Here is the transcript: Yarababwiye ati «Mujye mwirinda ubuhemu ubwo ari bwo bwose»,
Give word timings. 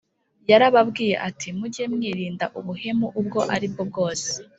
Yarababwiye 0.49 1.15
ati 1.27 1.47
«Mujye 1.57 1.83
mwirinda 1.93 2.45
ubuhemu 2.59 3.07
ubwo 3.19 3.39
ari 3.53 3.67
bwo 3.71 3.83
bwose», 3.89 4.29